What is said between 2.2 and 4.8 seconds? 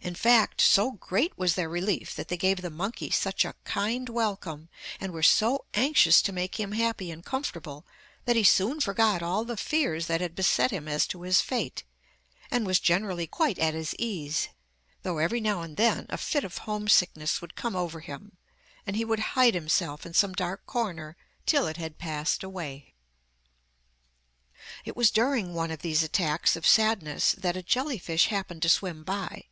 they gave the monkey such a kind welcome,